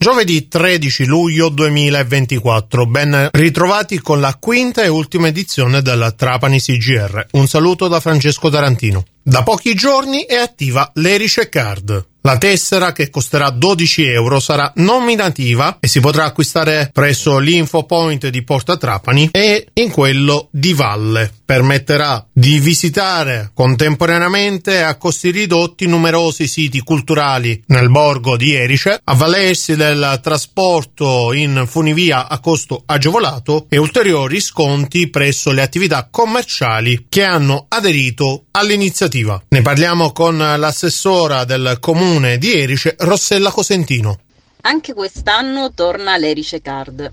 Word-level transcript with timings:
Giovedì 0.00 0.46
13 0.46 1.06
luglio 1.06 1.48
2024, 1.48 2.86
ben 2.86 3.30
ritrovati 3.32 3.98
con 3.98 4.20
la 4.20 4.36
quinta 4.38 4.84
e 4.84 4.88
ultima 4.88 5.26
edizione 5.26 5.82
della 5.82 6.12
Trapani 6.12 6.60
CGR. 6.60 7.26
Un 7.32 7.48
saluto 7.48 7.88
da 7.88 7.98
Francesco 7.98 8.48
Tarantino. 8.48 9.04
Da 9.20 9.42
pochi 9.42 9.74
giorni 9.74 10.24
è 10.24 10.36
attiva 10.36 10.88
l'Erice 10.94 11.48
Card. 11.48 12.06
La 12.20 12.38
tessera, 12.38 12.92
che 12.92 13.10
costerà 13.10 13.50
12 13.50 14.04
euro, 14.04 14.38
sarà 14.38 14.72
nominativa 14.76 15.78
e 15.80 15.88
si 15.88 15.98
potrà 15.98 16.26
acquistare 16.26 16.90
presso 16.92 17.38
l'Infopoint 17.38 18.28
di 18.28 18.44
Porta 18.44 18.76
Trapani 18.76 19.30
e 19.32 19.66
in 19.72 19.90
quello 19.90 20.46
di 20.52 20.74
Valle. 20.74 21.37
Permetterà 21.48 22.26
di 22.30 22.58
visitare 22.58 23.52
contemporaneamente 23.54 24.82
a 24.82 24.96
costi 24.96 25.30
ridotti 25.30 25.86
numerosi 25.86 26.46
siti 26.46 26.80
culturali 26.80 27.62
nel 27.68 27.88
borgo 27.88 28.36
di 28.36 28.52
Erice, 28.52 29.00
avvalersi 29.02 29.74
del 29.74 30.20
trasporto 30.22 31.32
in 31.32 31.64
funivia 31.66 32.28
a 32.28 32.38
costo 32.40 32.82
agevolato 32.84 33.64
e 33.70 33.78
ulteriori 33.78 34.40
sconti 34.40 35.08
presso 35.08 35.50
le 35.50 35.62
attività 35.62 36.08
commerciali 36.10 37.06
che 37.08 37.24
hanno 37.24 37.64
aderito 37.68 38.44
all'iniziativa. 38.50 39.42
Ne 39.48 39.62
parliamo 39.62 40.12
con 40.12 40.36
l'assessora 40.36 41.44
del 41.44 41.78
comune 41.80 42.36
di 42.36 42.52
Erice, 42.60 42.94
Rossella 42.98 43.50
Cosentino. 43.50 44.18
Anche 44.60 44.92
quest'anno 44.92 45.72
torna 45.72 46.18
l'Erice 46.18 46.60
Card 46.60 47.10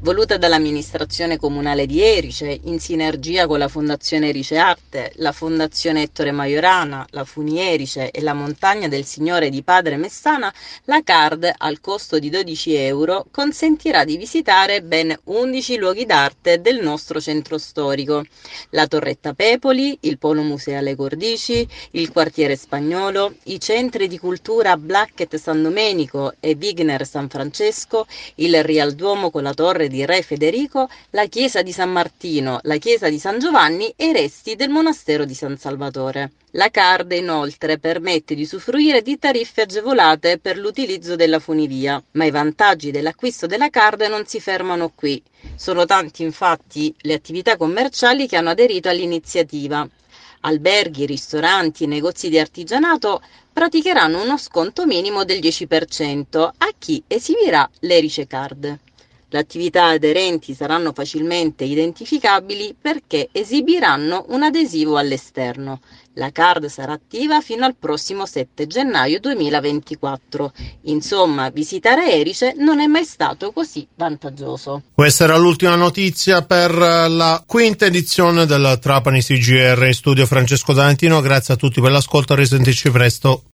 voluta 0.00 0.36
dall'amministrazione 0.36 1.38
comunale 1.38 1.86
di 1.86 2.02
Erice 2.02 2.60
in 2.64 2.78
sinergia 2.78 3.46
con 3.46 3.58
la 3.58 3.66
Fondazione 3.66 4.28
Erice 4.28 4.58
Arte, 4.58 5.12
la 5.16 5.32
Fondazione 5.32 6.02
Ettore 6.02 6.32
Majorana, 6.32 7.06
la 7.10 7.24
Funi 7.24 7.58
Erice 7.58 8.10
e 8.10 8.20
la 8.20 8.34
Montagna 8.34 8.88
del 8.88 9.04
Signore 9.04 9.48
di 9.48 9.62
Padre 9.62 9.96
Messana, 9.96 10.52
la 10.84 11.00
card 11.02 11.50
al 11.56 11.80
costo 11.80 12.18
di 12.18 12.28
12 12.28 12.74
euro 12.74 13.26
consentirà 13.30 14.04
di 14.04 14.18
visitare 14.18 14.82
ben 14.82 15.16
11 15.24 15.76
luoghi 15.78 16.04
d'arte 16.04 16.60
del 16.60 16.80
nostro 16.82 17.18
centro 17.18 17.56
storico, 17.56 18.22
la 18.70 18.86
Torretta 18.86 19.32
Pepoli, 19.32 19.96
il 20.02 20.18
Polo 20.18 20.42
Museale 20.42 20.94
Cordici, 20.94 21.66
il 21.92 22.12
Quartiere 22.12 22.56
Spagnolo, 22.56 23.34
i 23.44 23.58
centri 23.58 24.08
di 24.08 24.18
cultura 24.18 24.76
Blacket 24.76 25.36
San 25.36 25.62
Domenico 25.62 26.34
e 26.38 26.56
Wigner 26.60 27.06
San 27.06 27.28
Francesco, 27.28 28.06
il 28.36 28.62
Real 28.62 28.92
Duomo 28.92 29.30
con 29.30 29.42
la 29.42 29.54
torre 29.54 29.85
torre 29.86 29.88
di 29.88 30.04
Re 30.04 30.22
Federico, 30.22 30.88
la 31.10 31.26
chiesa 31.26 31.62
di 31.62 31.72
San 31.72 31.90
Martino, 31.90 32.58
la 32.64 32.76
chiesa 32.76 33.08
di 33.08 33.18
San 33.18 33.38
Giovanni 33.38 33.92
e 33.96 34.08
i 34.08 34.12
resti 34.12 34.56
del 34.56 34.68
monastero 34.68 35.24
di 35.24 35.34
San 35.34 35.56
Salvatore. 35.56 36.32
La 36.52 36.70
card 36.70 37.12
inoltre 37.12 37.78
permette 37.78 38.34
di 38.34 38.42
usufruire 38.42 39.02
di 39.02 39.18
tariffe 39.18 39.62
agevolate 39.62 40.38
per 40.38 40.56
l'utilizzo 40.56 41.16
della 41.16 41.38
funivia, 41.38 42.02
ma 42.12 42.24
i 42.24 42.30
vantaggi 42.30 42.90
dell'acquisto 42.90 43.46
della 43.46 43.70
card 43.70 44.02
non 44.02 44.26
si 44.26 44.40
fermano 44.40 44.90
qui. 44.94 45.22
Sono 45.54 45.84
tanti 45.84 46.22
infatti 46.22 46.94
le 47.00 47.14
attività 47.14 47.56
commerciali 47.56 48.26
che 48.26 48.36
hanno 48.36 48.50
aderito 48.50 48.88
all'iniziativa. 48.88 49.86
Alberghi, 50.40 51.06
ristoranti, 51.06 51.86
negozi 51.86 52.28
di 52.28 52.38
artigianato 52.38 53.20
praticheranno 53.52 54.22
uno 54.22 54.36
sconto 54.38 54.86
minimo 54.86 55.24
del 55.24 55.40
10% 55.40 56.38
a 56.38 56.68
chi 56.78 57.02
esibirà 57.06 57.68
l'Erice 57.80 58.26
Card. 58.26 58.78
Le 59.28 59.38
attività 59.38 59.86
aderenti 59.86 60.54
saranno 60.54 60.92
facilmente 60.92 61.64
identificabili 61.64 62.76
perché 62.80 63.28
esibiranno 63.32 64.26
un 64.28 64.44
adesivo 64.44 64.98
all'esterno. 64.98 65.80
La 66.18 66.30
card 66.30 66.66
sarà 66.66 66.92
attiva 66.92 67.40
fino 67.40 67.66
al 67.66 67.74
prossimo 67.76 68.24
7 68.24 68.66
gennaio 68.66 69.18
2024. 69.20 70.52
Insomma, 70.82 71.50
visitare 71.50 72.12
Erice 72.12 72.54
non 72.56 72.80
è 72.80 72.86
mai 72.86 73.04
stato 73.04 73.50
così 73.50 73.86
vantaggioso. 73.96 74.82
Questa 74.94 75.24
era 75.24 75.36
l'ultima 75.36 75.74
notizia 75.74 76.42
per 76.42 76.72
la 76.72 77.42
quinta 77.44 77.84
edizione 77.86 78.46
della 78.46 78.78
Trapani 78.78 79.20
CGR 79.20 79.84
in 79.86 79.92
studio 79.92 80.24
Francesco 80.24 80.72
D'Antino. 80.72 81.20
Grazie 81.20 81.54
a 81.54 81.56
tutti 81.56 81.82
per 81.82 81.90
l'ascolto, 81.90 82.32
a 82.32 82.36
risentirci 82.36 82.90
presto. 82.90 83.42